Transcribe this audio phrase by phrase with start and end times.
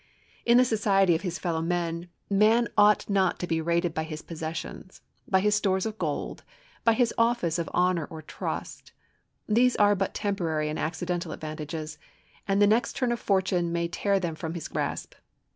[0.47, 4.23] In the society of his fellow men man ought not to be rated by his
[4.23, 6.43] possessions, by his stores of gold,
[6.83, 8.93] by his office of honor or trust;
[9.47, 11.99] these are but temporary and accidental advantages,
[12.47, 15.13] and the next turn of fortune may tear them from his grasp.